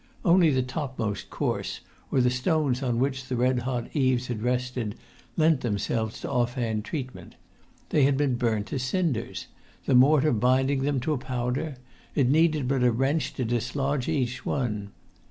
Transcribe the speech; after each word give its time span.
Only 0.25 0.49
the 0.49 0.63
topmost 0.63 1.29
course, 1.29 1.81
or 2.09 2.21
the 2.21 2.31
stones 2.31 2.81
on 2.81 2.97
which 2.97 3.25
the 3.27 3.35
red 3.35 3.59
hot 3.59 3.95
eaves 3.95 4.25
had 4.29 4.41
rested, 4.41 4.95
lent 5.37 5.61
themselves 5.61 6.21
to 6.21 6.27
off 6.31 6.55
hand 6.55 6.83
treatment; 6.85 7.35
they 7.89 8.01
had 8.05 8.17
been 8.17 8.33
burnt 8.33 8.65
to 8.69 8.79
cinders—the 8.79 9.93
mortar 9.93 10.31
binding 10.33 10.81
them, 10.81 10.99
to 11.01 11.15
powder; 11.17 11.75
it 12.15 12.27
needed 12.29 12.67
but 12.67 12.81
a 12.81 12.91
wrench 12.91 13.35
to 13.35 13.45
dislodge 13.45 14.07
each 14.07 14.43
one. 14.43 14.89